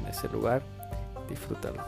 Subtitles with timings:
[0.00, 0.62] en ese lugar,
[1.28, 1.82] disfrútalo.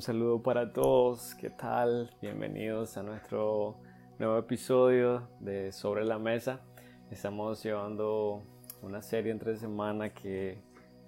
[0.00, 2.10] Un saludo para todos, ¿qué tal?
[2.22, 3.76] Bienvenidos a nuestro
[4.18, 6.62] nuevo episodio de Sobre la Mesa.
[7.10, 8.42] Estamos llevando
[8.82, 10.58] una serie entre semana que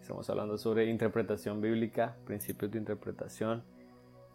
[0.01, 3.63] estamos hablando sobre interpretación bíblica, principios de interpretación.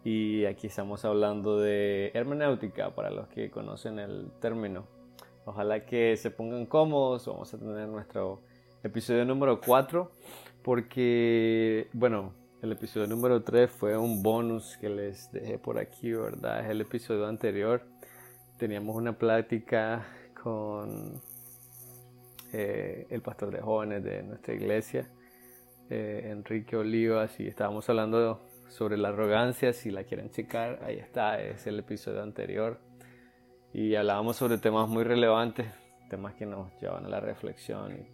[0.04, 4.86] Y aquí estamos hablando de hermenéutica para los que conocen el término.
[5.44, 7.26] Ojalá que se pongan cómodos.
[7.26, 8.42] Vamos a tener nuestro
[8.82, 10.10] episodio número 4
[10.62, 16.60] porque, bueno, el episodio número 3 fue un bonus que les dejé por aquí, ¿verdad?
[16.64, 17.82] Es el episodio anterior.
[18.58, 20.06] Teníamos una plática
[20.42, 21.20] con
[22.52, 25.10] eh, el pastor de jóvenes de nuestra iglesia,
[25.90, 31.42] eh, Enrique Olivas, y estábamos hablando sobre la arrogancia, si la quieren checar, ahí está,
[31.42, 32.80] es el episodio anterior.
[33.72, 35.66] Y hablábamos sobre temas muy relevantes,
[36.08, 38.06] temas que nos llevan a la reflexión, y,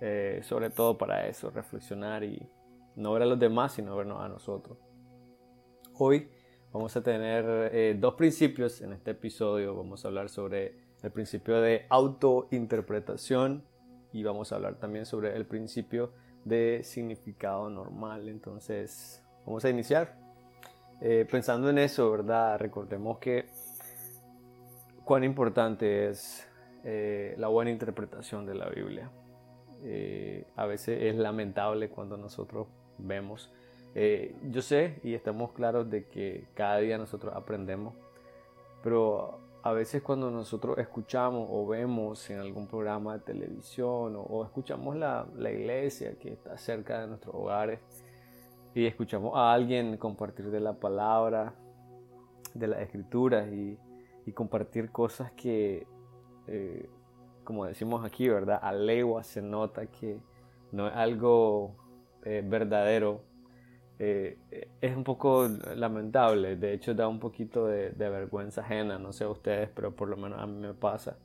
[0.00, 2.48] eh, sobre todo para eso, reflexionar y
[2.94, 4.78] no ver a los demás, sino vernos a nosotros.
[5.98, 6.30] Hoy
[6.72, 11.86] vamos a tener dos principios en este episodio, vamos a hablar sobre el principio de
[11.88, 13.64] autointerpretación
[14.12, 16.12] y vamos a hablar también sobre el principio
[16.44, 18.28] de significado normal.
[18.28, 20.16] Entonces, vamos a iniciar.
[21.02, 22.58] Eh, pensando en eso, ¿verdad?
[22.58, 23.46] Recordemos que
[25.04, 26.48] cuán importante es
[26.84, 29.10] eh, la buena interpretación de la Biblia.
[29.84, 32.68] Eh, a veces es lamentable cuando nosotros
[32.98, 33.52] vemos.
[34.50, 37.94] yo sé y estamos claros de que cada día nosotros aprendemos,
[38.82, 44.94] pero a veces cuando nosotros escuchamos o vemos en algún programa de televisión o, escuchamos
[44.94, 47.80] la, iglesia que está cerca de nuestros hogares
[48.76, 51.52] y escuchamos a alguien compartir de la palabra,
[52.54, 53.76] de las escrituras y,
[54.34, 55.86] compartir cosas que,
[56.46, 56.88] eh,
[57.42, 58.60] como decimos aquí, ¿verdad?
[58.62, 60.20] A legua se nota que
[60.70, 61.74] no es algo
[62.24, 63.22] eh, verdadero
[63.98, 64.38] eh,
[64.80, 69.30] es un poco lamentable, de hecho da un poquito de, vergüenza ajena, no sé a
[69.30, 71.18] ustedes, pero por lo menos a mí me pasa.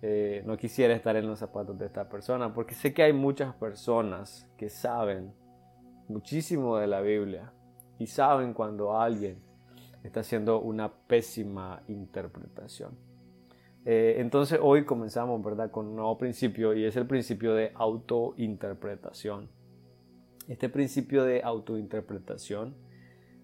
[0.00, 3.54] Eh, no quisiera estar en los zapatos de esta persona, porque sé que hay muchas
[3.54, 5.32] personas que saben
[6.08, 7.52] muchísimo de la Biblia
[7.98, 9.38] y saben cuando alguien
[10.02, 12.98] está haciendo una pésima interpretación.
[13.84, 19.48] Eh, entonces hoy comenzamos, ¿verdad?, con un nuevo principio y es el principio de autointerpretación.
[20.48, 22.74] Este principio de autointerpretación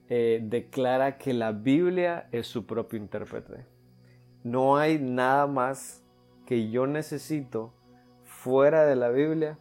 [0.09, 3.67] eh, declara que la Biblia es su propio intérprete.
[4.43, 6.05] No hay nada más
[6.47, 7.75] que yo necesito
[8.25, 9.59] fuera de la Biblia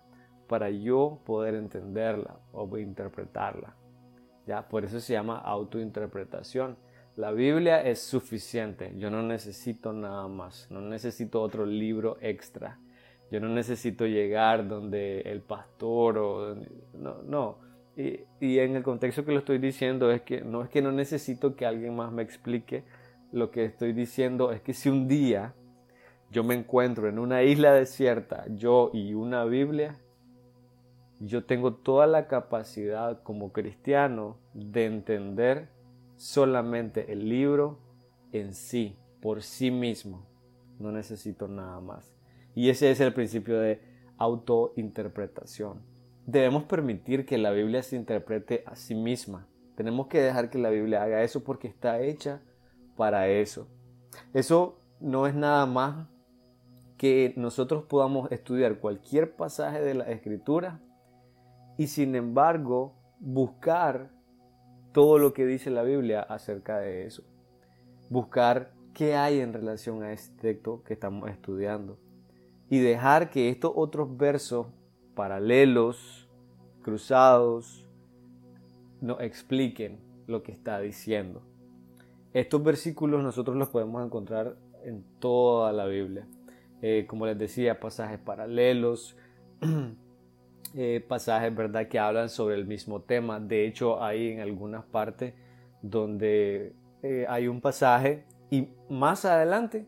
[0.47, 3.75] para yo poder entenderla o interpretarla.
[4.45, 4.67] ¿Ya?
[4.69, 6.77] Por eso se llama autointerpretación.
[7.17, 8.93] La Biblia es suficiente.
[8.97, 10.67] Yo no necesito nada más.
[10.71, 12.79] No necesito otro libro extra.
[13.31, 16.55] Yo no necesito llegar donde el pastor o...
[16.93, 17.57] No, no.
[17.95, 20.91] Y, y, en el contexto que lo estoy diciendo es que no es que no
[20.91, 22.83] necesito que alguien más me explique.
[23.31, 25.55] Lo que estoy diciendo es que si un día
[26.29, 29.97] yo me encuentro en una isla desierta, yo y una Biblia,
[31.19, 35.69] yo tengo toda la capacidad como cristiano de entender
[36.15, 37.79] solamente el libro
[38.31, 40.27] en sí, por sí mismo.
[40.79, 42.16] No necesito nada más.
[42.57, 43.79] Y ese es el principio de
[44.17, 45.83] autointerpretación.
[46.25, 49.47] Debemos permitir que la Biblia se interprete a sí misma.
[49.75, 52.41] Tenemos que dejar que la Biblia haga eso porque está hecha
[52.95, 53.67] para eso.
[54.33, 56.07] Eso no es nada más
[56.97, 60.81] que nosotros podamos estudiar cualquier pasaje de la escritura
[61.77, 64.09] y sin embargo buscar
[64.93, 67.21] todo lo que dice la Biblia acerca de eso.
[68.09, 71.99] Buscar qué hay en relación a este texto que estamos estudiando
[72.69, 74.67] y dejar que estos otros versos
[75.15, 76.29] paralelos,
[76.81, 77.87] cruzados,
[79.01, 81.41] nos expliquen lo que está diciendo.
[82.33, 86.27] Estos versículos nosotros los podemos encontrar en toda la Biblia.
[86.81, 89.17] Eh, como les decía, pasajes paralelos,
[90.75, 93.39] eh, pasajes, ¿verdad?, que hablan sobre el mismo tema.
[93.39, 95.33] De hecho, hay en algunas partes
[95.81, 99.85] donde eh, hay un pasaje y más adelante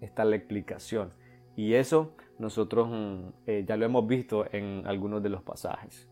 [0.00, 1.10] está la explicación.
[1.56, 6.08] Y eso nosotros mm, eh, ya lo hemos visto en algunos de los pasajes.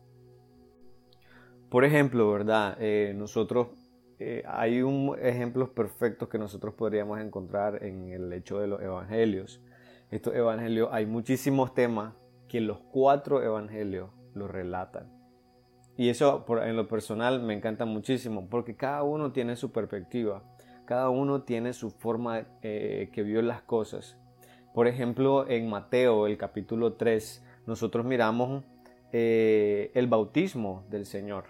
[1.69, 2.77] Por ejemplo, ¿verdad?
[3.15, 3.67] nosotros
[4.47, 9.61] hay un ejemplos perfectos que nosotros podríamos encontrar en el hecho de los evangelios.
[10.09, 12.13] Estos evangelios hay muchísimos temas
[12.47, 15.11] que los cuatro evangelios lo relatan.
[15.97, 20.43] Y eso en lo personal me encanta muchísimo porque cada uno tiene su perspectiva,
[20.85, 24.17] cada uno tiene su forma eh, que vio las cosas.
[24.75, 28.65] Por ejemplo, en Mateo, el capítulo 3, nosotros miramos
[29.13, 31.45] eh, el bautismo del Señor.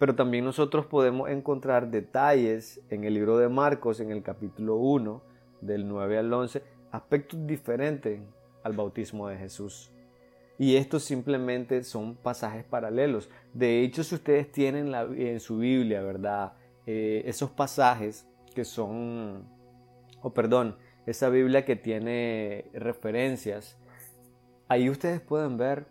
[0.00, 5.22] Pero también nosotros podemos encontrar detalles en el libro de Marcos, en el capítulo 1,
[5.60, 8.20] del 9 al 11, aspectos diferentes
[8.64, 9.92] al bautismo de Jesús.
[10.58, 13.30] Y estos simplemente son pasajes paralelos.
[13.54, 16.54] De hecho, si ustedes tienen en su Biblia, ¿verdad?
[16.86, 19.44] Eh, esos pasajes que son,
[20.20, 20.74] o perdón,
[21.06, 23.78] esa Biblia que tiene referencias,
[24.68, 25.86] ahí ustedes pueden ver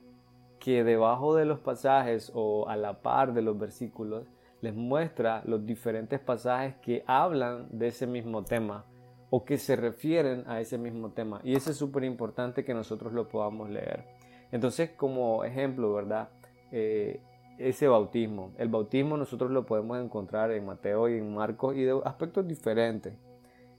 [0.60, 4.28] que debajo de los pasajes o a la par de los versículos
[4.62, 8.86] les muestra los diferentes pasajes que hablan de ese mismo tema
[9.32, 11.42] o que se refieren a ese mismo tema.
[11.44, 14.06] Y eso es súper importante que nosotros lo podamos leer.
[14.52, 16.30] Entonces, como ejemplo, ¿verdad?
[16.72, 17.22] Eh,
[17.58, 18.52] ese bautismo.
[18.58, 23.14] El bautismo nosotros lo podemos encontrar en Mateo y en Marcos y de aspectos diferentes.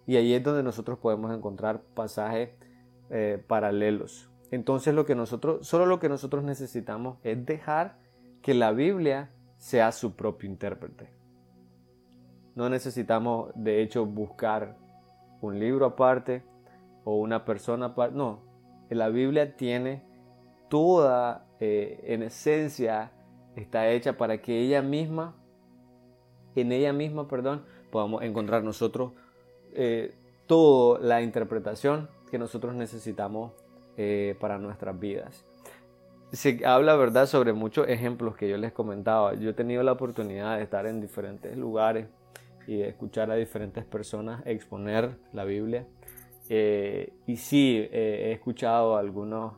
[0.06, 2.50] Y ahí es donde nosotros podemos encontrar pasajes
[3.10, 4.30] eh, paralelos.
[4.50, 7.98] Entonces, lo que nosotros, solo lo que nosotros necesitamos es dejar
[8.42, 11.10] que la Biblia sea su propio intérprete.
[12.54, 14.76] No necesitamos, de hecho, buscar
[15.40, 16.42] un libro aparte
[17.04, 18.16] o una persona aparte.
[18.16, 18.40] No,
[18.90, 20.02] la Biblia tiene
[20.68, 23.12] toda, eh, en esencia,
[23.56, 25.34] está hecha para que ella misma,
[26.54, 29.12] en ella misma, perdón, podamos encontrar nosotros
[29.74, 30.14] eh,
[30.46, 33.52] toda la interpretación que nosotros necesitamos
[33.96, 35.44] eh, para nuestras vidas.
[36.32, 39.34] Se habla, ¿verdad?, sobre muchos ejemplos que yo les comentaba.
[39.34, 42.06] Yo he tenido la oportunidad de estar en diferentes lugares
[42.66, 45.86] y de escuchar a diferentes personas exponer la Biblia.
[46.48, 49.54] y sí, he escuchado algunos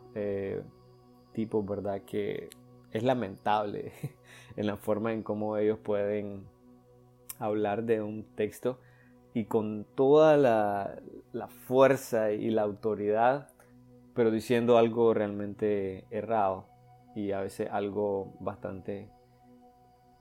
[1.35, 2.03] tipo, ¿verdad?
[2.03, 2.49] Que
[2.93, 3.93] es lamentable
[4.57, 6.47] en la forma en cómo ellos pueden
[7.39, 8.79] hablar de un texto
[9.35, 11.01] y con toda la,
[11.67, 13.49] fuerza y la autoridad,
[14.15, 16.69] pero diciendo algo realmente errado
[17.17, 19.11] y a veces algo bastante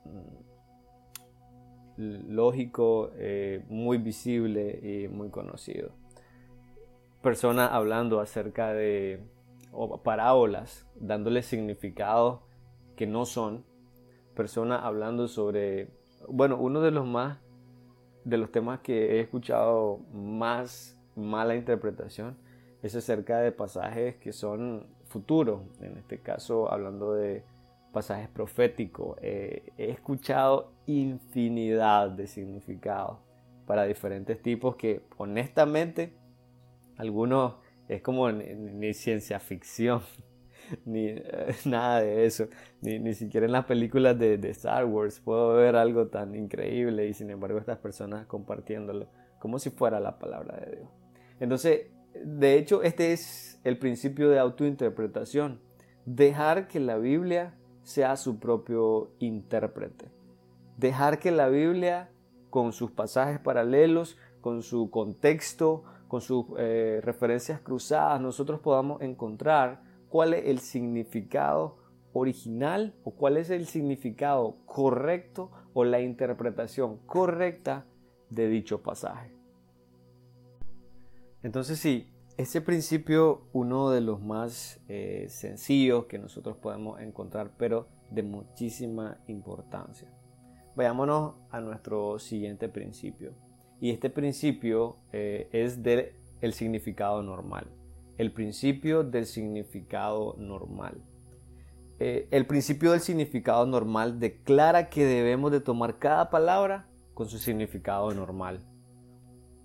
[0.06, 0.44] mm,
[2.34, 5.92] lógico, eh, muy visible y muy conocido.
[7.22, 9.24] Personas hablando acerca de
[10.04, 12.48] parábolas dándole significado
[12.96, 13.64] que no son.
[14.36, 15.92] Personas hablando sobre,
[16.28, 17.40] bueno, uno de los más,
[18.24, 22.38] de los temas que he escuchado más mala interpretación
[22.82, 27.44] es acerca de pasajes que son futuros, en este caso hablando de
[27.92, 29.18] pasajes proféticos.
[29.22, 33.20] Eh, he escuchado infinidad de significados
[33.66, 36.14] para diferentes tipos que honestamente
[36.98, 37.56] algunos
[37.88, 38.30] es como
[38.94, 40.02] ciencia ficción,
[40.86, 42.48] ni eh, nada de eso,
[42.82, 47.08] ni, ni, siquiera en las películas de, de, Star Wars puedo ver algo tan increíble
[47.08, 49.08] y sin embargo estas personas compartiéndolo
[49.40, 50.90] como si fuera la palabra de Dios.
[51.40, 51.88] Entonces,
[52.24, 55.60] de hecho, este es el principio de autointerpretación,
[56.06, 60.06] dejar que la Biblia sea su propio intérprete,
[60.78, 62.10] dejar que la Biblia
[62.50, 69.82] con sus pasajes paralelos, con su contexto, con sus eh, referencias cruzadas, nosotros podamos encontrar
[70.14, 71.76] cuál es el significado
[72.14, 77.88] original o cuál es el significado correcto o la interpretación correcta
[78.30, 79.36] de dicho pasaje.
[81.42, 87.88] Entonces sí, ese principio uno de los más eh, sencillos que nosotros podemos encontrar, pero
[88.12, 90.14] de muchísima importancia.
[90.76, 93.34] Vayámonos a nuestro siguiente principio.
[93.82, 97.66] Y este principio eh, es del el significado normal.
[98.18, 101.02] El principio del significado normal.
[102.00, 107.38] Eh, el principio del significado normal declara que debemos de tomar cada palabra con su
[107.38, 108.60] significado normal.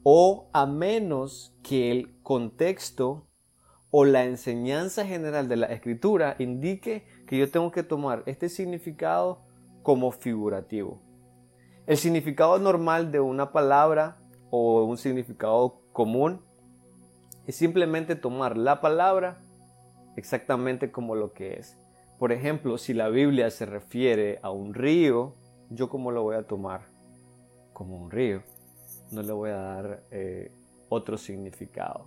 [0.02, 3.26] O a menos que el contexto
[3.90, 9.42] o la enseñanza general de la escritura indique que yo tengo que tomar este significado
[9.82, 11.02] como figurativo.
[11.86, 14.18] El significado normal de una palabra
[14.50, 16.42] o un significado común
[17.48, 19.38] es simplemente tomar la palabra
[20.16, 21.78] exactamente como lo que es.
[22.18, 25.34] Por ejemplo, si la Biblia se refiere a un río,
[25.70, 26.82] ¿yo cómo lo voy a tomar?
[27.72, 28.42] Como un río.
[29.12, 30.52] No le voy a dar eh,
[30.90, 32.04] otro significado.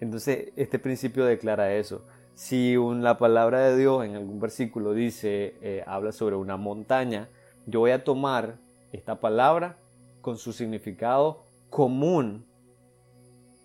[0.00, 2.06] Entonces, este principio declara eso.
[2.34, 7.28] Si la palabra de Dios en algún versículo dice, eh, habla sobre una montaña,
[7.66, 8.56] yo voy a tomar
[8.90, 9.76] esta palabra
[10.22, 12.46] con su significado común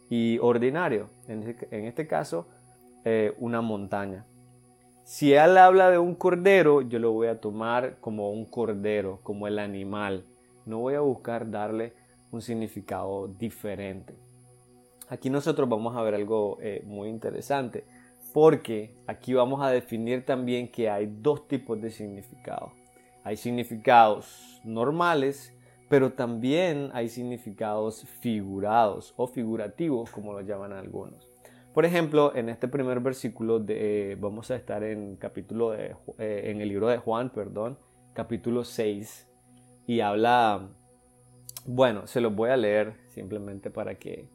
[0.09, 1.09] y ordinario.
[1.27, 1.43] En
[1.85, 2.47] este, caso,
[3.03, 4.25] eh, una montaña.
[5.03, 9.47] Si él habla de un cordero, yo lo voy a tomar como un cordero, como
[9.47, 10.25] el animal.
[10.65, 11.93] No voy a buscar darle
[12.31, 14.15] un significado diferente.
[15.09, 17.85] Aquí nosotros vamos a ver algo eh, muy interesante,
[18.33, 22.71] porque aquí vamos a definir también que hay dos tipos de significados.
[23.23, 25.54] Hay significados normales,
[25.89, 31.29] pero también hay significados figurados o figurativos, como lo llaman algunos.
[31.73, 36.61] Por ejemplo, en este primer versículo de, eh, vamos a estar en capítulo eh, en
[36.61, 37.77] el libro de Juan, perdón,
[38.13, 39.29] capítulo 6
[39.85, 40.69] y habla,
[41.65, 44.29] bueno, se los voy a leer simplemente para que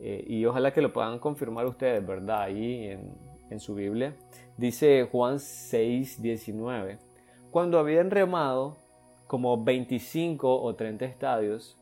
[0.00, 2.42] eh, y ojalá que lo puedan confirmar ustedes, ¿verdad?
[2.42, 3.12] Ahí en,
[3.50, 4.14] en su Biblia.
[4.56, 6.98] Dice Juan 6, 19.
[7.50, 8.76] Cuando habían remado
[9.28, 11.78] como 25 o 30 estadios,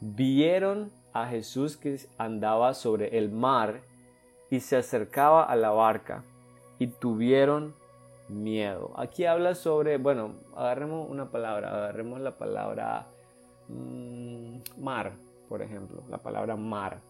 [0.00, 3.80] vieron a Jesús que andaba sobre el mar
[4.50, 6.22] y se acercaba a la barca
[6.78, 7.74] y tuvieron
[8.28, 8.92] miedo.
[8.96, 13.06] Aquí habla sobre, bueno, agarremos una palabra, agarremos la palabra
[13.68, 15.12] mm, mar,
[15.48, 17.00] por ejemplo, la palabra mar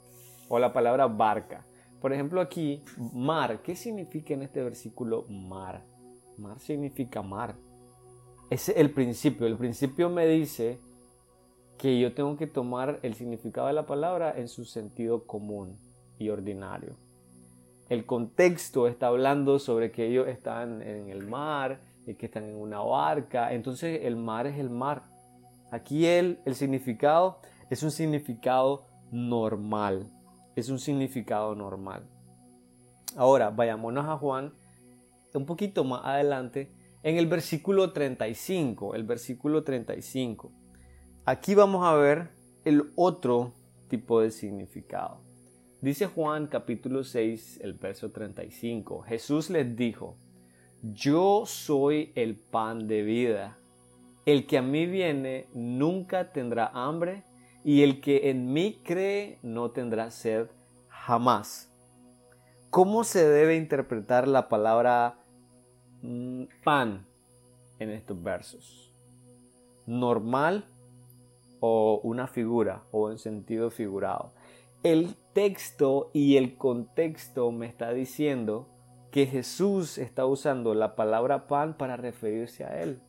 [0.48, 1.66] o la palabra barca.
[2.00, 5.82] Por ejemplo aquí, mar, ¿qué significa en este versículo mar?
[6.38, 7.54] Mar significa mar.
[8.52, 9.46] Es el principio.
[9.46, 10.78] El principio me dice
[11.78, 15.78] que yo tengo que tomar el significado de la palabra en su sentido común
[16.18, 16.96] y ordinario.
[17.88, 22.56] El contexto está hablando sobre que ellos están en el mar y que están en
[22.56, 23.54] una barca.
[23.54, 25.04] Entonces el mar es el mar.
[25.70, 27.38] Aquí el, el significado
[27.70, 30.06] es un significado normal
[30.56, 32.02] es un significado normal.
[33.16, 34.52] Ahora, vayámonos a Juan
[35.32, 36.70] un poquito más adelante
[37.02, 40.52] en el versículo 35, el versículo 35.
[41.24, 42.30] Aquí vamos a ver
[42.64, 43.54] el otro
[43.88, 45.20] tipo de significado.
[45.80, 49.02] Dice Juan capítulo 6, el verso 35.
[49.02, 50.16] Jesús les dijo,
[50.82, 53.58] yo soy el pan de vida.
[54.24, 57.24] El que a mí viene nunca tendrá hambre
[57.64, 60.46] y el que en mí cree no tendrá sed
[60.88, 61.72] jamás.
[62.70, 65.21] ¿Cómo se debe interpretar la palabra
[66.64, 67.06] pan
[67.78, 68.92] en estos versos?
[69.86, 70.64] ¿Normal
[71.60, 74.32] o una figura o en sentido figurado?
[74.82, 78.68] El texto y el contexto me está diciendo
[79.12, 83.00] que Jesús está usando la palabra pan para referirse a Él,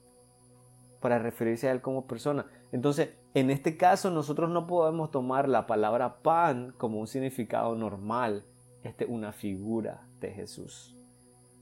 [1.00, 2.45] para referirse a Él como persona.
[2.71, 8.45] Entonces, en este caso nosotros no podemos tomar la palabra pan como un significado normal,
[8.83, 10.92] este una figura de Jesús.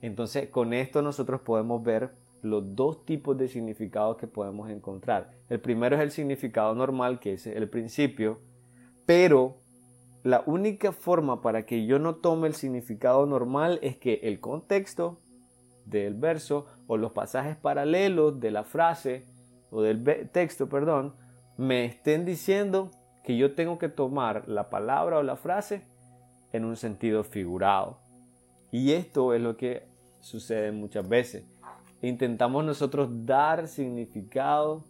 [0.01, 5.31] Entonces con esto nosotros podemos ver los dos tipos de significados que podemos encontrar.
[5.49, 8.39] El primero es el significado normal, que es el principio,
[9.05, 9.57] pero
[10.23, 15.19] la única forma para que yo no tome el significado normal es que el contexto
[15.85, 19.25] del verso o los pasajes paralelos de la frase
[19.71, 21.15] o del texto, perdón,
[21.57, 22.91] me estén diciendo
[23.23, 25.83] que yo tengo que tomar la palabra o la frase
[26.53, 27.99] en un sentido figurado.
[28.71, 29.90] Y esto es lo que
[30.21, 31.43] sucede muchas veces.
[32.01, 34.83] Intentamos nosotros dar significado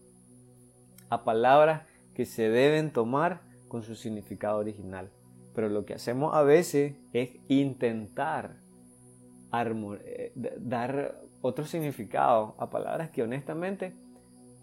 [1.09, 5.09] a palabras que se deben tomar con su significado original.
[5.53, 8.55] Pero lo que hacemos a veces es intentar
[9.53, 13.93] eh, dar otro significado a palabras que honestamente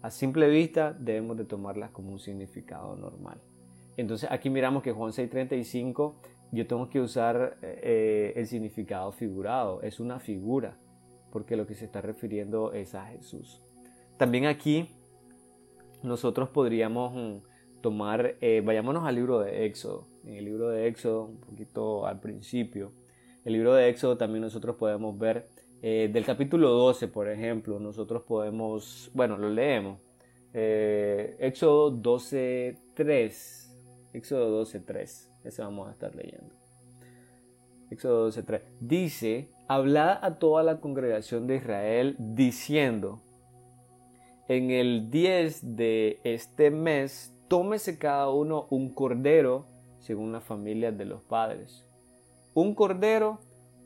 [0.01, 3.39] a simple vista debemos de tomarlas como un significado normal.
[3.97, 6.15] Entonces aquí miramos que Juan 6:35
[6.51, 10.77] yo tengo que usar eh, el significado figurado, es una figura,
[11.31, 13.61] porque lo que se está refiriendo es a Jesús.
[14.17, 14.89] También aquí
[16.03, 21.25] nosotros podríamos mm, tomar, eh, vayámonos al libro de Éxodo, en el libro de Éxodo,
[21.25, 22.91] un poquito al principio,
[23.45, 25.47] el libro de Éxodo también nosotros podemos ver
[25.81, 29.99] eh, del capítulo 12, por ejemplo, nosotros podemos, bueno, lo leemos.
[30.53, 34.11] Eh, Éxodo 12.3.
[34.13, 35.28] Éxodo 12.3.
[35.49, 36.55] Ese vamos a estar leyendo.
[37.91, 38.61] Éxodo 12.3.
[38.79, 43.19] Dice, hablad a toda la congregación de Israel diciendo,
[44.47, 49.65] en el 10 de este mes, tómese cada uno un cordero
[49.99, 51.85] según la familia de los padres.
[52.53, 53.39] Un cordero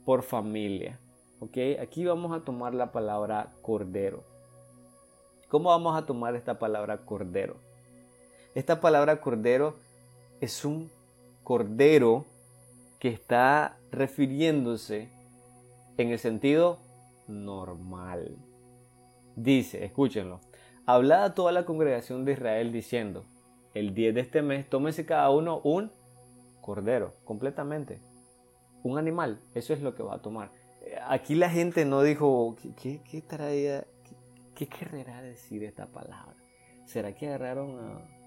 [0.06, 1.00] por familia
[1.44, 1.58] ¿ok?
[1.82, 4.24] Aquí vamos a tomar la palabra cordero.
[5.50, 7.58] ¿Cómo vamos a tomar esta palabra cordero?
[8.56, 9.76] Esta palabra cordero
[10.40, 10.90] es un
[11.44, 12.26] cordero
[13.00, 15.10] que está refiriéndose
[15.98, 16.80] en el sentido
[17.28, 18.38] normal.
[19.36, 20.40] Dice, escúchenlo,
[20.86, 23.26] hablad a toda la congregación de Israel diciendo,
[23.74, 25.92] el 10 de este mes tómese cada uno un
[26.62, 28.00] cordero, completamente.
[28.84, 30.52] Un animal, eso es lo que va a tomar.
[31.08, 33.86] Aquí la gente no dijo, ¿qué, qué, traía,
[34.56, 36.36] qué, querrá decir esta palabra?
[36.86, 38.23] ¿Será que agarraron a,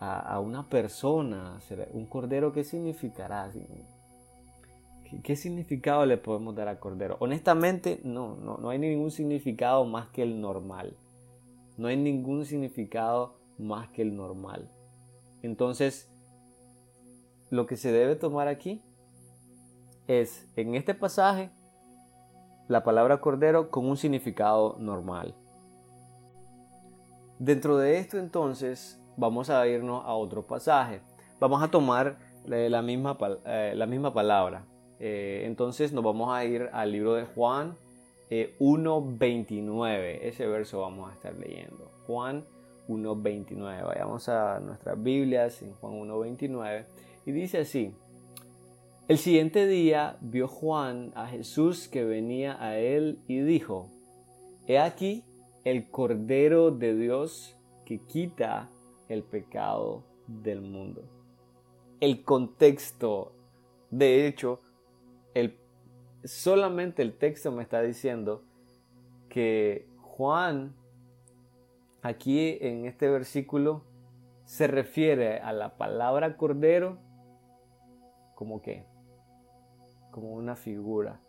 [0.00, 1.58] una persona?
[1.92, 3.50] ¿Un cordero qué significará?
[5.22, 7.16] ¿Qué, significado le podemos dar a cordero?
[7.20, 10.96] Honestamente, no, no, no hay ningún significado más que el normal.
[11.76, 14.70] No hay ningún significado más que el normal.
[15.42, 16.10] Entonces,
[17.50, 18.82] lo que se debe tomar aquí
[20.08, 21.50] es, en este pasaje,
[22.68, 25.34] la palabra cordero con un significado normal.
[27.38, 31.00] Dentro de esto entonces vamos a irnos a otro pasaje.
[31.40, 32.18] Vamos a tomar
[32.50, 34.64] eh, la misma, eh, la misma palabra.
[34.98, 37.76] Eh, entonces nos vamos a ir al libro de Juan
[38.30, 40.18] 1.29.
[40.22, 41.90] Ese verso vamos a estar leyendo.
[42.06, 42.44] Juan
[42.88, 43.86] 1.29.
[43.86, 46.86] Vayamos a nuestras Biblias en Juan 1.29.
[47.26, 47.92] Y dice así.
[49.08, 53.88] El siguiente día vio Juan a Jesús que venía a él y dijo,
[54.66, 55.22] He aquí
[55.62, 58.68] el Cordero de Dios que quita
[59.08, 61.04] el pecado del mundo.
[62.00, 63.32] El contexto,
[63.90, 64.60] de hecho,
[65.34, 65.58] el,
[66.24, 68.42] solamente el texto me está diciendo
[69.28, 70.74] que Juan
[72.02, 73.84] aquí en este versículo
[74.44, 76.98] se refiere a la palabra cordero
[78.34, 78.84] como que
[80.16, 81.20] como una figura,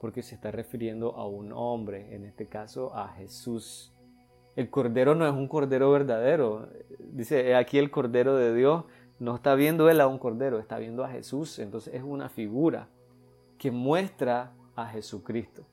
[0.00, 3.92] porque se está refiriendo a un hombre, en este caso a Jesús.
[4.56, 6.68] El cordero no es un cordero verdadero.
[6.98, 8.84] Dice, aquí el cordero de Dios
[9.18, 11.58] no está viendo él a un cordero, está viendo a Jesús.
[11.58, 12.88] Entonces es una figura
[13.58, 15.64] que muestra a Jesucristo.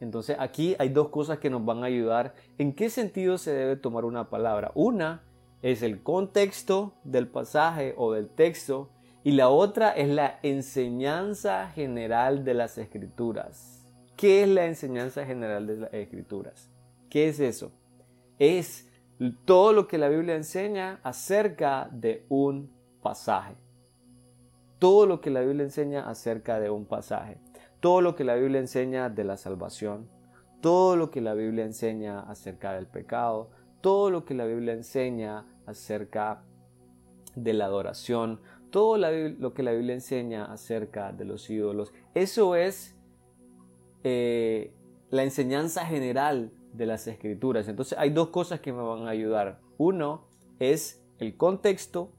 [0.00, 2.34] Entonces aquí hay dos cosas que nos van a ayudar.
[2.58, 4.72] ¿En qué sentido se debe tomar una palabra?
[4.74, 5.22] Una
[5.62, 8.88] es el contexto del pasaje o del texto
[9.22, 13.84] y la otra es la enseñanza general de las escrituras.
[14.16, 16.70] ¿Qué es la enseñanza general de las escrituras?
[17.10, 17.72] ¿Qué es eso?
[18.40, 18.90] Es
[19.44, 23.54] todo lo que la Biblia enseña acerca de un pasaje.
[24.80, 27.38] Todo lo que la Biblia enseña acerca de un pasaje.
[27.78, 30.08] Todo lo que la Biblia enseña de la salvación.
[30.60, 33.50] Todo lo que la Biblia enseña acerca del pecado.
[33.80, 36.42] Todo lo que la Biblia enseña acerca
[37.36, 41.92] de la adoración todo lo que la Biblia enseña acerca de los ídolos.
[42.14, 42.96] Eso es
[44.04, 44.72] eh,
[45.10, 47.68] la enseñanza general de las escrituras.
[47.68, 49.60] Entonces hay dos cosas que me van a ayudar.
[49.78, 50.26] Uno
[50.58, 52.12] es el contexto,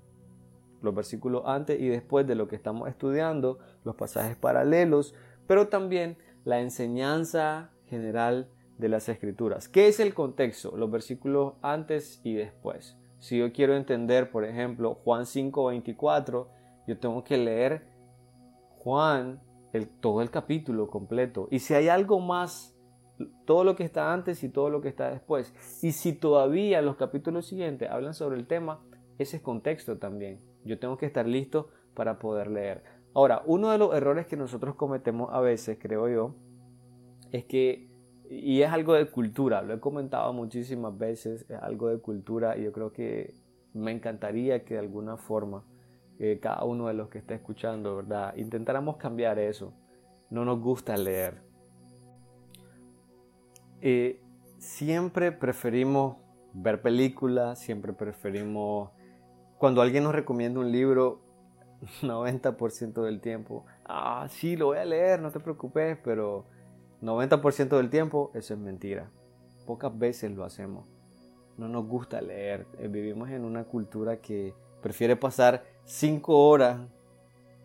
[0.82, 5.14] los versículos antes y después de lo que estamos estudiando, los pasajes paralelos,
[5.48, 9.68] pero también la enseñanza general de las escrituras.
[9.70, 10.76] ¿Qué es el contexto?
[10.76, 12.98] Los versículos antes y después.
[13.20, 16.48] Si yo quiero entender, por ejemplo, Juan 5:24,
[16.88, 17.92] yo tengo que leer
[18.80, 19.40] Juan,
[19.74, 21.48] el, todo el capítulo completo.
[21.52, 22.71] Y si hay algo más,
[23.46, 25.54] todo lo que está antes y todo lo que está después.
[25.82, 28.80] Y si todavía los capítulos siguientes hablan sobre el tema,
[29.18, 30.40] ese es contexto también.
[30.64, 32.84] Yo tengo que estar listo para poder leer.
[33.14, 36.36] Ahora, uno de los errores que nosotros cometemos a veces, creo yo,
[37.32, 37.92] es que
[38.32, 42.64] y es algo de cultura, lo he comentado muchísimas veces, es algo de cultura y
[42.64, 43.36] yo creo que
[43.74, 45.66] me encantaría que de alguna forma
[46.18, 48.34] eh, cada uno de los que está escuchando, ¿verdad?
[48.38, 49.74] Intentáramos cambiar eso.
[50.30, 51.42] No nos gusta leer.
[54.60, 56.18] Siempre preferimos
[56.54, 58.92] ver películas, siempre preferimos,
[59.58, 61.22] cuando alguien nos recomienda un libro,
[62.02, 66.46] 90% del tiempo, ah, sí, lo voy a leer, no te preocupes, pero
[67.02, 69.10] 90% del tiempo eso es mentira.
[69.66, 70.88] Pocas veces lo hacemos.
[71.58, 72.66] No nos gusta leer.
[72.80, 76.80] Eh, vivimos en una cultura que prefiere pasar 5 horas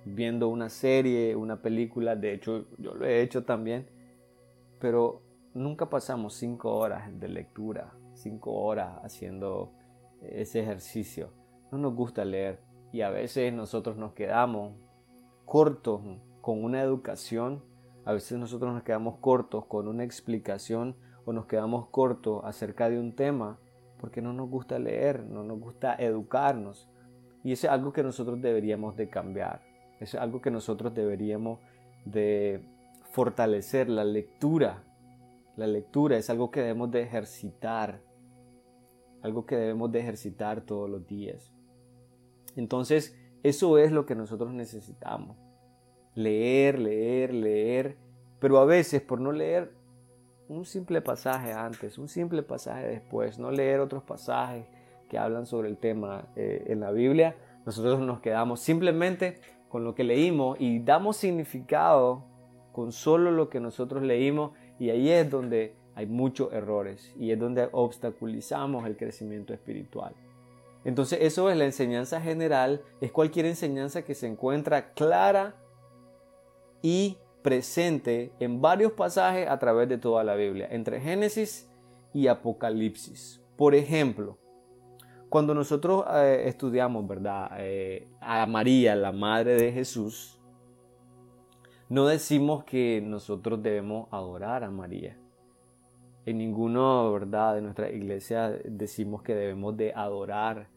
[0.04, 2.16] viendo una serie, una película.
[2.16, 3.86] De hecho, yo lo he hecho también.
[4.78, 5.22] Pero
[5.56, 9.72] nunca pasamos 5 horas de lectura, 5 horas haciendo
[10.22, 11.32] ese ejercicio.
[11.72, 12.62] No nos gusta leer.
[12.92, 14.74] Y a veces nosotros nos quedamos
[15.44, 16.00] cortos
[16.40, 17.62] con una educación
[18.06, 23.00] a veces nosotros nos quedamos cortos con una explicación o nos quedamos cortos acerca de
[23.00, 23.58] un tema
[23.98, 26.88] porque no nos gusta leer, no nos gusta educarnos.
[27.42, 29.60] Y eso es algo que nosotros deberíamos de cambiar.
[29.98, 31.58] Es algo que nosotros deberíamos
[32.04, 32.64] de
[33.10, 34.84] fortalecer la lectura.
[35.56, 38.02] La lectura es algo que debemos de ejercitar,
[39.22, 41.52] algo que debemos de ejercitar todos los días.
[42.56, 45.36] Entonces, eso es lo que nosotros necesitamos.
[46.14, 47.96] Leer, leer, leer,
[48.38, 49.72] pero a veces por no leer
[50.48, 54.66] un simple pasaje antes, un simple pasaje después, no leer otros pasajes
[55.08, 59.94] que hablan sobre el tema eh, en la Biblia, nosotros nos quedamos simplemente con lo
[59.94, 62.24] que leímos y damos significado
[62.72, 67.38] con solo lo que nosotros leímos y ahí es donde hay muchos errores y es
[67.38, 70.14] donde obstaculizamos el crecimiento espiritual.
[70.84, 75.56] Entonces eso es la enseñanza general, es cualquier enseñanza que se encuentra clara
[76.82, 81.68] y presente en varios pasajes a través de toda la Biblia, entre Génesis
[82.12, 83.40] y Apocalipsis.
[83.56, 84.38] Por ejemplo,
[85.28, 87.50] cuando nosotros eh, estudiamos, ¿verdad?
[87.58, 90.35] Eh, a María, la madre de Jesús,
[91.88, 95.16] no decimos que nosotros debemos adorar a María.
[96.24, 97.54] En ninguno, ¿verdad?
[97.54, 100.68] De nuestra iglesia decimos que debemos de adorar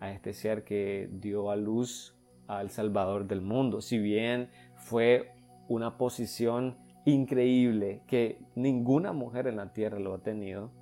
[0.00, 2.16] a este ser que dio a luz
[2.48, 3.80] al Salvador del mundo.
[3.80, 5.30] Si bien fue
[5.68, 10.72] una posición increíble que ninguna mujer en la tierra lo ha tenido,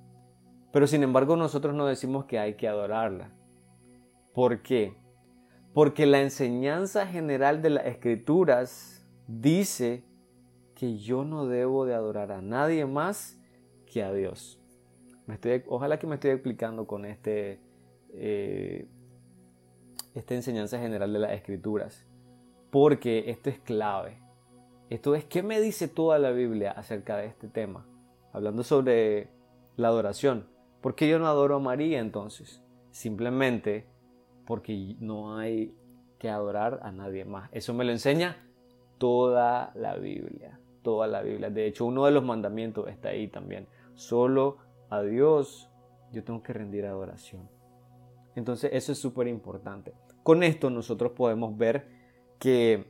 [0.71, 3.31] pero sin embargo nosotros no decimos que hay que adorarla.
[4.33, 4.95] ¿Por qué?
[5.73, 8.96] Porque la enseñanza general de las escrituras
[9.27, 10.03] dice
[10.75, 13.39] que yo no debo de adorar a nadie más
[13.85, 14.59] que a Dios.
[15.67, 17.59] Ojalá que me estoy explicando con este,
[18.13, 18.87] eh,
[20.13, 22.05] esta enseñanza general de las escrituras.
[22.71, 24.19] Porque esto es clave.
[24.89, 27.85] Esto es qué me dice toda la Biblia acerca de este tema.
[28.31, 29.29] Hablando sobre
[29.75, 30.47] la adoración.
[30.81, 32.63] ¿Por qué yo no adoro a María entonces?
[32.91, 33.85] Simplemente
[34.45, 35.75] porque no hay
[36.19, 37.49] que adorar a nadie más.
[37.51, 38.46] Eso me lo enseña
[38.97, 40.59] toda la Biblia.
[40.81, 41.49] Toda la Biblia.
[41.49, 43.67] De hecho, uno de los mandamientos está ahí también.
[43.95, 44.57] Solo
[44.89, 45.69] a Dios
[46.11, 47.49] yo tengo que rendir adoración.
[48.35, 49.93] Entonces eso es súper importante.
[50.23, 51.87] Con esto nosotros podemos ver
[52.39, 52.85] que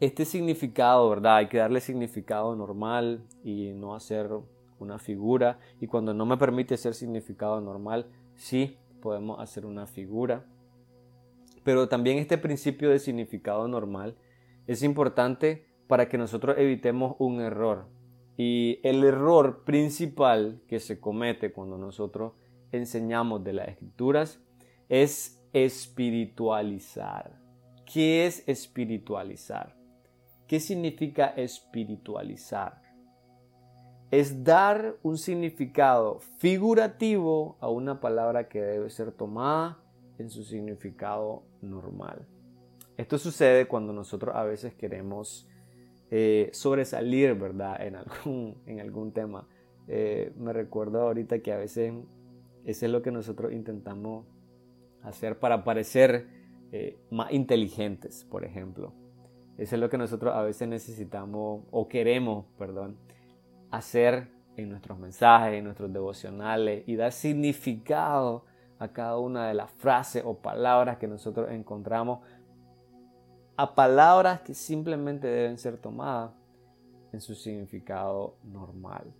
[0.00, 1.36] este significado, ¿verdad?
[1.36, 4.30] Hay que darle significado normal y no hacer
[4.78, 10.44] una figura y cuando no me permite ser significado normal, sí podemos hacer una figura.
[11.64, 14.16] Pero también este principio de significado normal
[14.68, 17.88] es importante para que nosotros evitemos un error.
[18.36, 22.34] Y el error principal que se comete cuando nosotros
[22.70, 24.40] enseñamos de las escrituras
[24.88, 27.40] es espiritualizar.
[27.84, 29.74] ¿Qué es espiritualizar?
[30.46, 32.88] ¿Qué significa espiritualizar?
[34.10, 39.78] es dar un significado figurativo a una palabra que debe ser tomada
[40.18, 42.26] en su significado normal.
[42.98, 45.48] Esto sucede cuando nosotros a veces queremos
[46.10, 47.80] eh, sobresalir, ¿verdad?
[47.80, 49.46] En algún, en algún tema.
[49.86, 51.94] Eh, me recuerdo ahorita que a veces
[52.64, 54.26] eso es lo que nosotros intentamos
[55.02, 56.26] hacer para parecer
[56.72, 58.92] eh, más inteligentes, por ejemplo.
[59.58, 62.98] Eso es lo que nosotros a veces necesitamos o queremos, perdón,
[63.70, 68.44] hacer en nuestros mensajes, en nuestros devocionales y dar significado
[68.78, 72.20] a cada una de las frases o palabras que nosotros encontramos,
[73.58, 76.30] a palabras que simplemente deben ser tomadas
[77.12, 79.12] en su significado normal.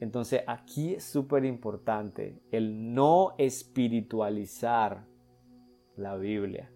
[0.00, 5.06] Entonces aquí es súper importante el no espiritualizar
[5.96, 6.72] la Biblia,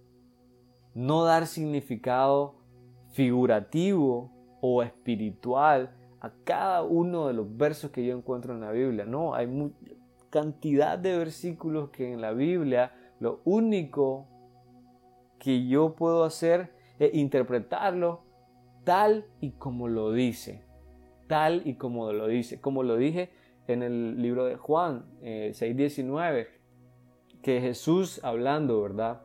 [0.95, 2.55] no dar significado
[3.11, 9.05] figurativo o espiritual a cada uno de los versos que yo encuentro en la Biblia.
[9.05, 9.49] No, hay
[10.31, 14.29] cantidad de versículos que en la Biblia lo único
[15.45, 18.23] que yo puedo hacer es interpretarlo
[18.85, 20.65] tal y como lo dice.
[21.29, 22.61] Tal y como lo dice.
[22.61, 23.31] Como lo dije
[23.67, 26.49] en el libro de Juan 6.19, eh,
[27.43, 29.23] que Jesús hablando, ¿verdad?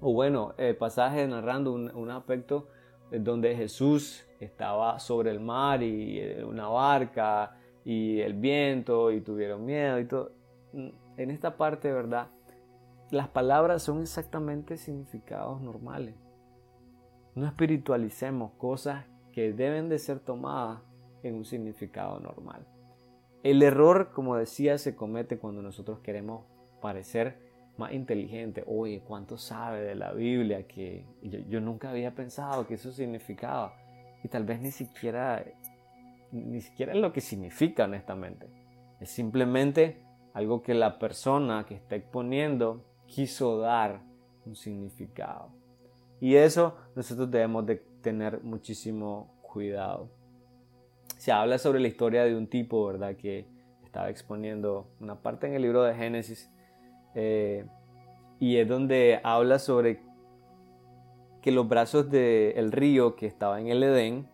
[0.00, 2.68] O bueno, pasaje narrando un aspecto
[3.10, 9.64] donde Jesús estaba sobre el mar y eh, una barca y el viento y tuvieron
[9.64, 10.32] miedo y todo.
[10.72, 12.28] Mm, en esta parte, ¿verdad?
[13.10, 16.14] Las palabras son exactamente significados normales.
[17.34, 20.80] No espiritualicemos cosas que deben de ser tomadas
[21.22, 22.66] en un significado normal.
[23.42, 26.46] El error, como decía, se comete cuando nosotros queremos
[26.80, 27.38] parecer
[27.76, 28.64] más inteligente.
[28.66, 30.66] Oye, ¿cuánto sabe de la Biblia?
[30.66, 33.74] Que yo, nunca había pensado que eso significaba.
[34.22, 35.44] Y tal vez ni siquiera,
[36.32, 38.46] ni siquiera es lo que significa, honestamente.
[39.00, 44.02] Es simplemente algo que la persona que está exponiendo quiso dar
[44.46, 45.50] un significado.
[46.20, 50.10] Y eso nosotros debemos de tener muchísimo cuidado.
[51.18, 53.16] Se habla sobre la historia de un tipo, ¿verdad?
[53.16, 53.46] Que
[53.84, 56.50] estaba exponiendo una parte en el libro de Génesis.
[57.14, 57.66] Eh,
[58.40, 60.02] y es donde habla sobre
[61.40, 64.28] que los brazos del río que estaba en el Edén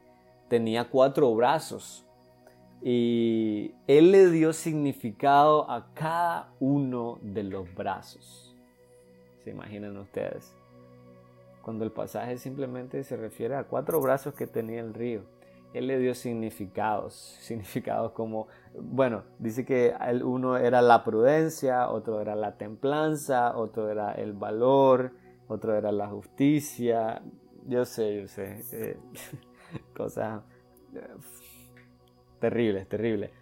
[0.48, 2.06] tenía cuatro brazos.
[2.82, 8.49] Y él le dio significado a cada uno de los brazos.
[9.50, 10.54] ¿Se imaginan ustedes?
[11.60, 15.22] Cuando el pasaje simplemente se refiere a cuatro brazos que tenía el río.
[15.74, 18.46] Él le dio significados, significados como,
[18.80, 25.14] bueno, dice que uno era la prudencia, otro era la templanza, otro era el valor,
[25.48, 27.20] otro era la justicia,
[27.66, 28.98] yo sé, yo sé, eh,
[29.96, 30.44] cosas
[30.94, 31.00] eh,
[32.38, 33.32] terribles, terribles.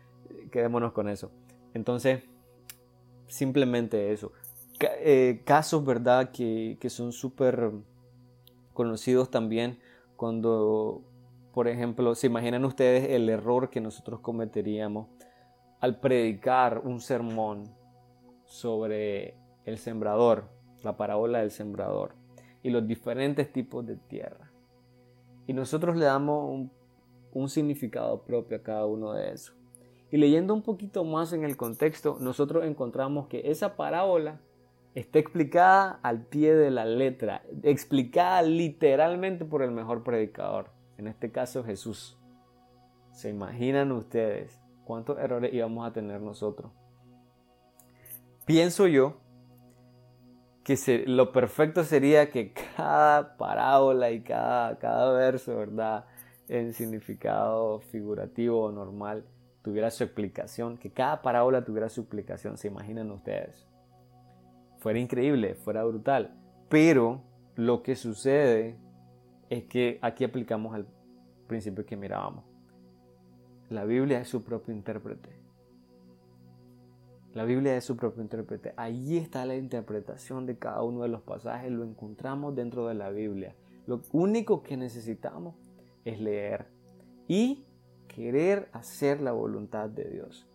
[0.51, 1.31] Quedémonos con eso.
[1.75, 2.23] Entonces,
[3.27, 4.33] simplemente eso.
[4.81, 6.31] Eh, casos, ¿verdad?
[6.31, 7.73] Que, que son súper
[8.73, 9.79] conocidos también
[10.17, 11.03] cuando,
[11.53, 15.09] por ejemplo, se imaginan ustedes el error que nosotros cometeríamos
[15.81, 17.65] al predicar un sermón
[18.45, 22.13] sobre el sembrador la parábola del sembrador
[22.63, 24.51] y los diferentes tipos de tierra.
[25.47, 26.69] Y nosotros le damos
[27.33, 29.55] un, significado propio a cada uno de esos.
[30.11, 34.41] Y leyendo un poquito más en el contexto, nosotros encontramos que esa parábola
[34.99, 41.31] está explicada al pie de la letra, explicada literalmente por el mejor predicador, en este
[41.31, 42.19] caso Jesús.
[43.13, 46.73] ¿Se imaginan ustedes cuántos errores íbamos a tener nosotros?
[48.45, 49.17] Pienso yo
[50.65, 56.07] que lo perfecto sería que cada parábola y cada, cada verso, ¿verdad?
[56.49, 59.25] En significado figurativo o normal
[59.63, 63.68] tuviera su explicación, que cada parábola tuviera su explicación, se imaginan ustedes.
[64.89, 66.35] Fuera increíble, fuera brutal,
[66.71, 67.21] pero
[67.57, 68.79] lo que sucede
[69.51, 70.87] es que aquí aplicamos el
[71.47, 72.47] principio que mirábamos.
[73.69, 75.29] La Biblia es su propio intérprete.
[77.35, 78.73] La Biblia es su propio intérprete.
[78.79, 81.71] Allí está la interpretación de cada uno de los pasajes.
[81.71, 83.55] Lo encontramos dentro de la Biblia.
[83.87, 85.55] Lo único que necesitamos
[86.07, 86.65] es leer
[87.27, 87.67] y
[88.07, 90.49] querer hacer la voluntad de Dios.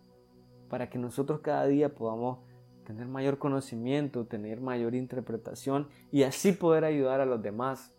[0.68, 2.38] Para que nosotros cada día podamos
[2.84, 7.94] tener mayor conocimiento, tener mayor interpretación y así poder ayudar a los demás.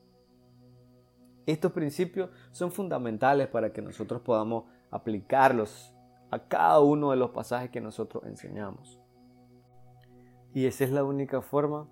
[1.46, 5.94] Estos principios son fundamentales para que nosotros podamos aplicarlos
[6.32, 9.00] a cada uno de los pasajes que nosotros enseñamos.
[10.54, 11.88] Y esa es la única forma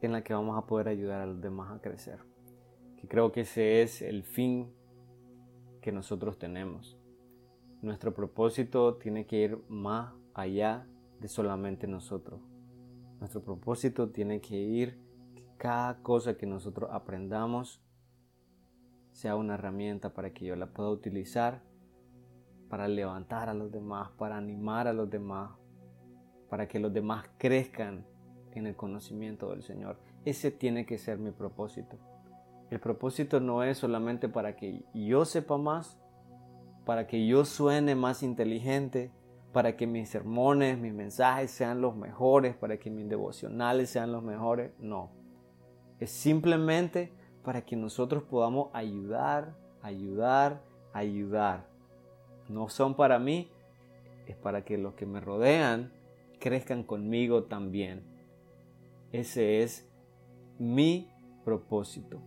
[0.00, 2.18] en la que vamos a poder ayudar a los demás a crecer.
[2.96, 4.72] Que creo que ese es el fin
[5.80, 6.98] que nosotros tenemos.
[7.82, 10.86] Nuestro propósito tiene que ir más allá
[11.20, 12.40] de solamente nosotros.
[13.18, 14.98] Nuestro propósito tiene que ir
[15.34, 17.82] que cada cosa que nosotros aprendamos
[19.12, 21.62] sea una herramienta para que yo la pueda utilizar
[22.68, 25.50] para levantar a los demás, para animar a los demás,
[26.48, 28.06] para que los demás crezcan
[28.52, 29.98] en el conocimiento del Señor.
[30.24, 31.96] Ese tiene que ser mi propósito.
[32.70, 35.98] El propósito no es solamente para que yo sepa más,
[36.84, 39.10] para que yo suene más inteligente,
[39.52, 44.22] para que mis sermones, mis mensajes sean los mejores, para que mis devocionales sean los
[44.22, 44.72] mejores.
[44.78, 45.10] No.
[46.00, 51.78] Es simplemente para que nosotros podamos ayudar, ayudar, ayudar
[52.48, 53.50] no son para mí,
[54.26, 55.92] es para que los que me rodean
[56.40, 58.02] crezcan conmigo también.
[59.12, 59.88] Ese es
[60.58, 61.10] mi
[61.44, 62.20] propósito.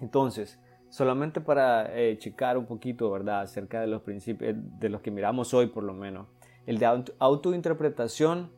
[0.00, 0.58] Entonces,
[0.96, 5.52] solamente para eh, checar un poquito, ¿verdad?, acerca de los principios, de los que miramos
[5.52, 6.26] hoy por lo menos.
[6.64, 6.86] El de
[7.18, 8.50] autointerpretación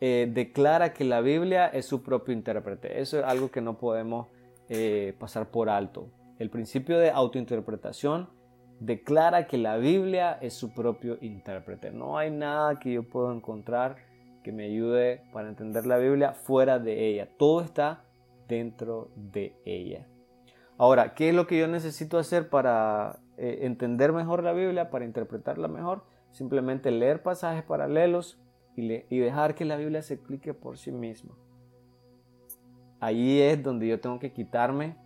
[0.00, 2.98] eh, declara que la Biblia es su propio intérprete.
[2.98, 4.28] Eso es algo que no podemos
[4.70, 6.08] eh, pasar por alto.
[6.38, 8.30] El principio de autointerpretación
[8.80, 11.90] declara que la Biblia es su propio intérprete.
[11.90, 13.96] No hay nada que yo pueda encontrar
[14.42, 17.28] que me ayude para entender la Biblia fuera de ella.
[17.36, 18.06] Todo está
[18.48, 20.06] dentro de ella.
[20.82, 25.04] Ahora, ¿qué es lo que yo necesito hacer para eh, entender mejor la Biblia, para
[25.04, 26.02] interpretarla mejor?
[26.32, 28.40] Simplemente leer pasajes paralelos
[28.74, 28.88] y,
[29.20, 31.36] dejar que la Biblia se explique por sí misma.
[32.98, 34.96] Ahí es donde yo tengo que quitarme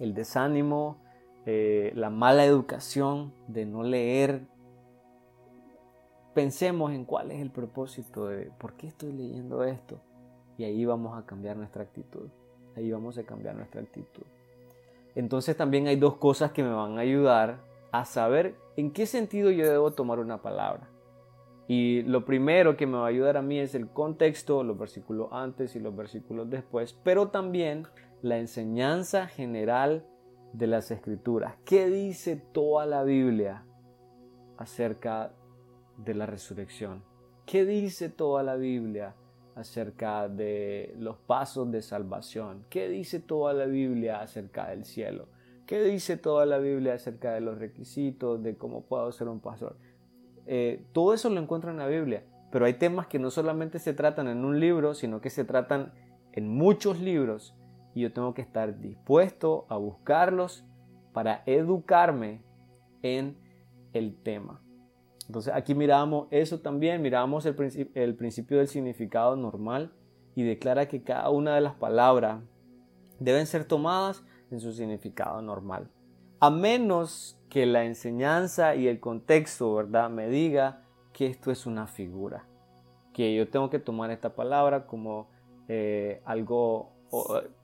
[0.00, 0.96] el desánimo,
[1.46, 4.40] eh, la mala educación de no leer.
[6.34, 10.00] Pensemos en cuál es el propósito de por qué estoy leyendo esto.
[10.58, 12.28] Y ahí vamos a cambiar nuestra actitud.
[12.74, 14.24] Ahí vamos a cambiar nuestra actitud.
[15.14, 17.58] Entonces también hay dos cosas que me van a ayudar
[17.92, 20.88] a saber en qué sentido yo debo tomar una palabra.
[21.66, 25.28] Y lo primero que me va a ayudar a mí es el contexto, los versículos
[25.32, 27.86] antes y los versículos después, pero también
[28.20, 30.04] la enseñanza general
[30.52, 31.54] de las escrituras.
[31.64, 33.64] ¿Qué dice toda la Biblia
[34.58, 35.32] acerca
[35.96, 37.02] de la resurrección?
[37.46, 39.14] ¿Qué dice toda la Biblia
[39.54, 42.64] acerca de los pasos de salvación?
[42.70, 45.28] ¿Qué dice toda la Biblia acerca del cielo?
[45.66, 49.76] ¿Qué dice toda la Biblia acerca de los requisitos, de cómo puedo ser un pastor?
[50.46, 53.94] Eh, todo eso lo encuentro en la Biblia, pero hay temas que no solamente se
[53.94, 55.92] tratan en un libro, sino que se tratan
[56.32, 57.56] en muchos libros
[57.94, 60.64] y yo tengo que estar dispuesto a buscarlos
[61.12, 62.42] para educarme
[63.02, 63.38] en
[63.92, 64.63] el tema.
[65.26, 69.92] Entonces aquí miramos eso también, miramos el, principio del significado normal
[70.34, 72.42] y declara que cada una de las palabras
[73.18, 75.90] deben ser tomadas en su significado normal.
[76.40, 80.82] A menos que la enseñanza y el contexto, ¿verdad?, me diga
[81.12, 82.46] que esto es una figura,
[83.14, 85.30] que yo tengo que tomar esta palabra como
[85.68, 86.92] eh, algo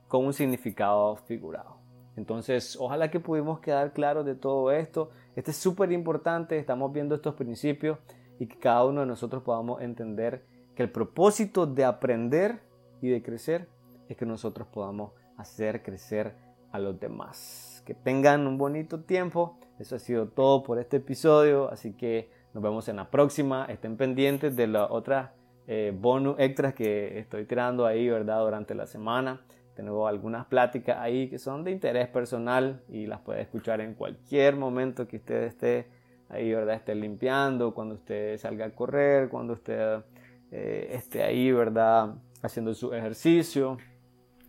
[0.07, 1.80] con un significado figurado.
[2.17, 5.11] Entonces, ojalá que pudimos quedar claros de todo esto.
[5.35, 7.97] Este es súper importante, estamos viendo estos principios
[8.39, 10.45] y que cada uno de nosotros podamos entender
[10.75, 12.59] que el propósito de aprender
[13.01, 13.67] y de crecer
[14.09, 16.35] es que nosotros podamos hacer crecer
[16.71, 17.83] a los demás.
[17.85, 19.57] Que tengan un bonito tiempo.
[19.79, 23.65] Eso ha sido todo por este episodio, así que nos vemos en la próxima.
[23.65, 25.31] Estén pendientes de las otras
[25.67, 28.41] eh, bonus extras que estoy tirando ahí, ¿verdad?
[28.41, 29.41] Durante la semana.
[29.81, 34.55] Tengo algunas pláticas ahí que son de interés personal y las puede escuchar en cualquier
[34.55, 35.87] momento que usted esté
[36.29, 36.75] ahí, ¿verdad?
[36.75, 40.03] Esté limpiando, cuando usted salga a correr, cuando usted
[40.51, 42.13] eh, esté ahí, ¿verdad?
[42.43, 43.79] Haciendo su ejercicio.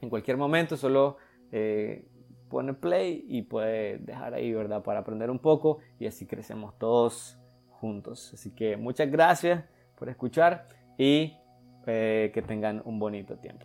[0.03, 1.17] En cualquier momento solo
[1.51, 2.05] eh,
[2.51, 4.83] pone play y puede dejar ahí, ¿verdad?
[4.83, 7.39] Para aprender un poco y así crecemos todos
[7.71, 8.35] juntos.
[8.35, 9.65] Así que muchas gracias
[9.97, 10.69] por escuchar
[10.99, 11.39] y
[11.87, 13.65] eh, que tengan un bonito tiempo.